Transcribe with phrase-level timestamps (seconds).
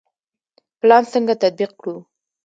[0.79, 1.95] پلان څنګه تطبیق کړو؟